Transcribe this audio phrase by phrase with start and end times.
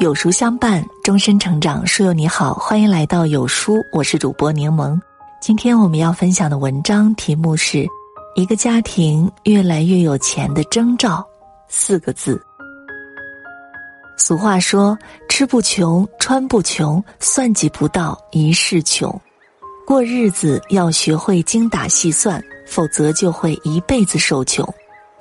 [0.00, 1.86] 有书相伴，终身成长。
[1.86, 4.98] 书友你好，欢迎来到有书，我是主播柠檬。
[5.42, 7.86] 今天我们要分享的文章题目是：
[8.34, 11.22] 一个家庭越来越有钱的征兆。
[11.68, 12.42] 四个字。
[14.16, 14.96] 俗话说：
[15.28, 19.14] 吃不穷，穿不穷，算计不到一世穷。
[19.86, 24.66] 过日子要学会精打细算，否则就会一辈子受穷。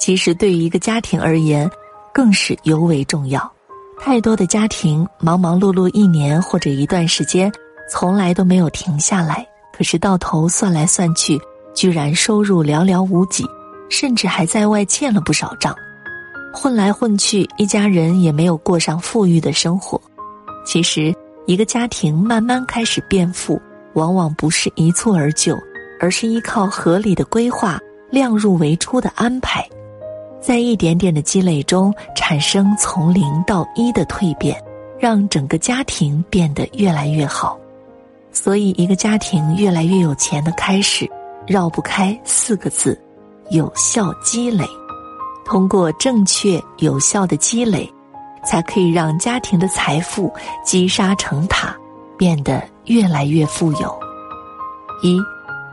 [0.00, 1.70] 其实对于一个家庭而言，
[2.12, 3.53] 更是尤为重要。
[4.00, 7.50] 太多的家庭忙忙碌碌一年或者一段时间，
[7.90, 9.46] 从来都没有停下来。
[9.76, 11.40] 可是到头算来算去，
[11.74, 13.44] 居然收入寥寥无几，
[13.88, 15.74] 甚至还在外欠了不少账。
[16.52, 20.00] 混来混去，一家人也没有过上富裕的生活。
[20.64, 21.12] 其实，
[21.46, 23.60] 一个家庭慢慢开始变富，
[23.94, 25.58] 往往不是一蹴而就，
[25.98, 27.80] 而是依靠合理的规划、
[28.10, 29.68] 量入为出的安排。
[30.44, 34.62] 在一点点的积累中，产生从零到一的蜕变，
[34.98, 37.58] 让整个家庭变得越来越好。
[38.30, 41.10] 所以，一个家庭越来越有钱的开始，
[41.46, 43.00] 绕不开四个字：
[43.48, 44.66] 有效积累。
[45.46, 47.90] 通过正确有效的积累，
[48.44, 50.30] 才可以让家庭的财富
[50.62, 51.74] 积沙成塔，
[52.18, 53.98] 变得越来越富有。
[55.02, 55.18] 一，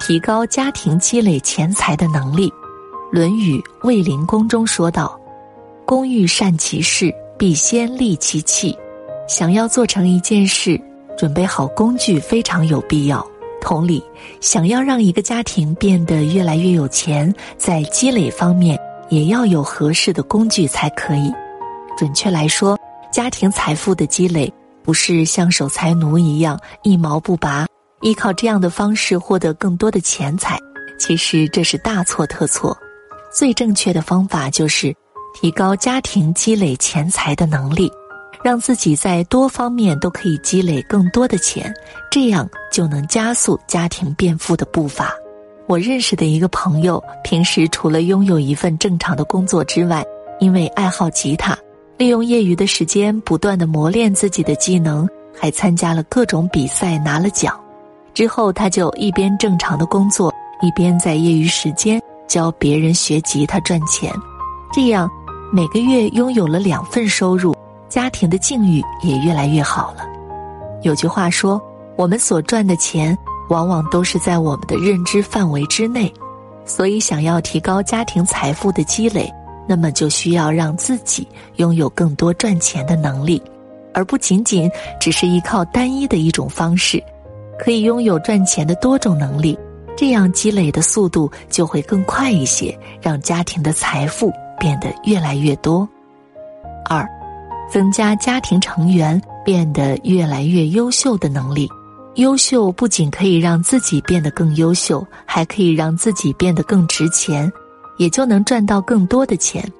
[0.00, 2.50] 提高家庭积累钱财的能力。
[3.12, 5.18] 《论语·卫灵公》中说道
[5.86, 8.76] ：“工欲善其事，必先利其器。”
[9.28, 10.80] 想要做成一件事，
[11.16, 13.24] 准备好工具非常有必要。
[13.60, 14.02] 同理，
[14.40, 21.32] 想要让一个家庭变得越来越有钱，在积累方面也要有合适的工具才可以。
[21.96, 22.78] 准确来说，
[23.12, 27.66] 家庭财富的积累不是像守财奴一样一毛不拔，
[28.02, 30.58] 依靠这样的方式获得更多的钱财。
[30.98, 32.76] 其实这是大错特错。
[33.36, 34.96] 最正确的方法就是
[35.34, 37.92] 提高家庭积累钱财的能力，
[38.42, 41.70] 让自己在多方面都可以积累更多的钱，
[42.10, 45.12] 这样就能加速家庭变富的步伐。
[45.66, 50.02] 我认识的一个朋友，平时除了拥有一份正常的工作之外，
[50.40, 51.54] 因为爱好吉他，
[51.98, 55.06] 利用业余的时间不断的磨练自己的技能，
[55.38, 57.54] 还参加了各种比赛拿了奖。
[58.14, 60.32] 之后他就一边正常的工作，
[60.62, 62.00] 一边在业余时间。
[62.26, 64.12] 教别人学吉他赚钱，
[64.72, 65.10] 这样
[65.52, 67.54] 每个月拥有了两份收入，
[67.88, 70.02] 家庭的境遇也越来越好了。
[70.82, 71.60] 有句话说，
[71.96, 73.16] 我们所赚的钱
[73.48, 76.12] 往往都是在我们的认知范围之内，
[76.64, 79.32] 所以想要提高家庭财富的积累，
[79.66, 81.26] 那么就需要让自己
[81.56, 83.42] 拥有更多赚钱的能力，
[83.94, 84.70] 而不仅仅
[85.00, 87.02] 只是依靠单一的一种方式，
[87.58, 89.58] 可以拥有赚钱的多种能力。
[89.96, 94.30] 这样积累的速度就会更快一些，让家庭的财富
[94.60, 95.88] 变得越来越多。
[96.88, 97.08] 二，
[97.72, 101.68] 增加家庭成员变得越来越优秀的能力。
[102.16, 107.50] 优秀不仅可以让自己变得更优秀，还可以让自己变得更值钱，
[107.98, 109.70] 也就能赚到更多的钱。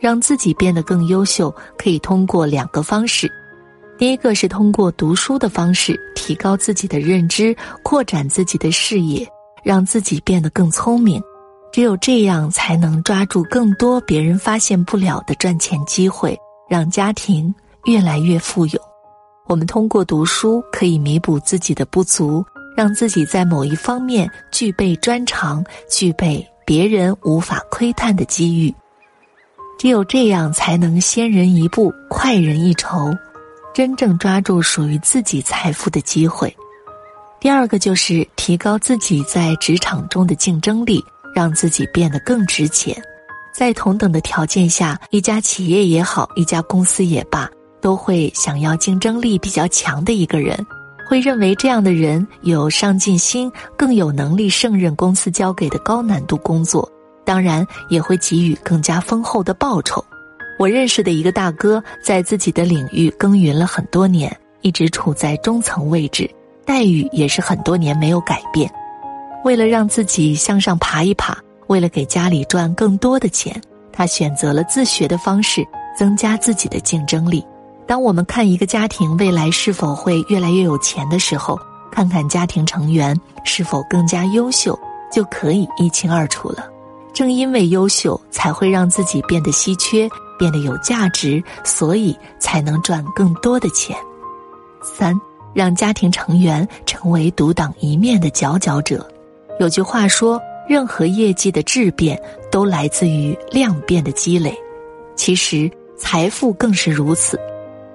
[0.00, 3.30] 让自己变得更优秀，可以通过两个方式：
[3.96, 9.26] 第一个是通过读书的方式，提高自己的认知，扩展自己的视野。
[9.64, 11.20] 让自己变得更聪明，
[11.72, 16.38] 只有这样才能抓住更多别人发现不了的赚钱机会，
[16.68, 17.52] 让家庭
[17.84, 18.80] 越来越富有。
[19.46, 22.44] 我们通过读书可以弥补自己的不足，
[22.76, 28.74] 让自己在某一方面具备专长，具备别人无法窥探的机遇。
[29.78, 33.12] 只有这样才能先人一步，快人一筹，
[33.74, 36.54] 真正抓住属于自己财富的机会。
[37.44, 42.96] 第二个就是提高自己在职场中的竞争力，让自己变得更值钱。
[43.52, 47.46] 在同等的条件下，一家企业也好，一家公司也罢，
[47.82, 50.56] 都会想要竞争力比较强的一个人，
[51.06, 56.90] 会认为这样的人有上进心，更有能力胜任公司交给的高难度工作，
[57.26, 60.02] 当然也会给予更加丰厚的报酬。
[60.58, 66.26] 我认识的一个大哥，在自己的领域耕耘了很多年，一直处在中层位置。
[66.64, 68.70] 待遇也是很多年没有改变。
[69.44, 73.60] 为了让自己向上爬一爬，为了给家里赚更多的钱，
[73.92, 75.66] 他选择了自学的方式，
[75.96, 77.44] 增加自己的竞争力。
[77.86, 81.58] 当我们看一个家庭未来是否会越来越有钱的时候，
[81.92, 83.14] 看看家庭成员
[83.44, 84.78] 是否更加优秀，
[85.12, 86.66] 就可以一清二楚了。
[87.12, 90.08] 正因为优秀，才会让自己变得稀缺，
[90.38, 93.94] 变得有价值，所以才能赚更多的钱。
[94.82, 95.14] 三。
[95.54, 99.08] 让家庭成员成为独当一面的佼佼者。
[99.60, 102.20] 有句话说：“任何业绩的质变
[102.50, 104.54] 都来自于量变的积累。”
[105.16, 107.38] 其实，财富更是如此。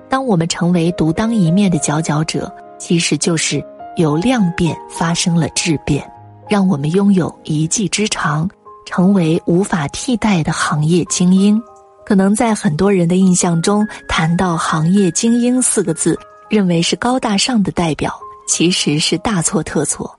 [0.07, 3.63] 当我们成为独当一面的佼佼者，其实就是
[3.97, 6.09] 由量变发生了质变，
[6.47, 8.50] 让我们拥有一技之长，
[8.85, 11.61] 成为无法替代的行业精英。
[12.06, 16.17] 可能在很多人的印象中，谈到“行业精英”四个字，
[16.49, 18.13] 认为是高大上的代表，
[18.47, 20.13] 其实是大错特错。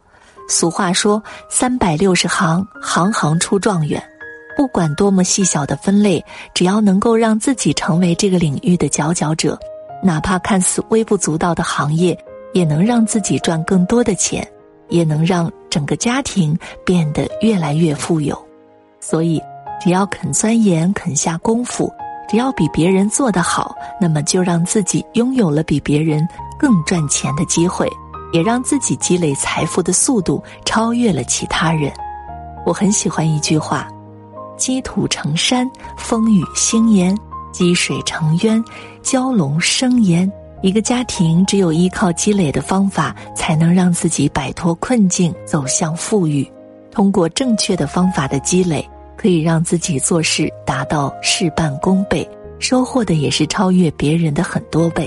[0.48, 4.02] 俗话说：“三百六十行，行行出状元。”
[4.56, 6.22] 不管多么细小的分类，
[6.52, 9.58] 只要能够让自己成为这个领域的佼佼者。
[10.02, 12.18] 哪怕看似微不足道的行业，
[12.52, 14.46] 也能让自己赚更多的钱，
[14.88, 18.36] 也能让整个家庭变得越来越富有。
[18.98, 19.40] 所以，
[19.80, 21.90] 只要肯钻研、肯下功夫，
[22.30, 26.24] 只要比别人做得好，那么就让自己拥有了比别人
[26.56, 27.90] 更赚钱的机会，
[28.32, 31.92] 也让自己积累财富的速度超越了其他人。
[32.64, 33.88] 我很喜欢一句话
[34.56, 37.16] ：“积土成山，风雨兴焉。”
[37.50, 38.64] 积水成渊，
[39.02, 40.30] 蛟龙生焉。
[40.62, 46.48] 一个家庭只有依靠积累的方法，才能让自己摆脱困境，走向富裕。
[46.92, 48.88] 通过正确的方法的积累，
[49.20, 52.26] 可以让自己做事达到事半功倍，
[52.58, 55.06] 收获的也是超越别人的很多倍。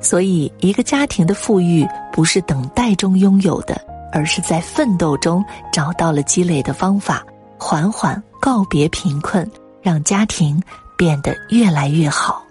[0.00, 3.80] 所以，一个家庭的富裕不是等待中拥有的，
[4.12, 7.26] 而是在奋斗中找到了积累的方法，
[7.58, 9.50] 缓缓告别贫困，
[9.82, 10.62] 让家庭。
[10.98, 12.42] 变得越来越好。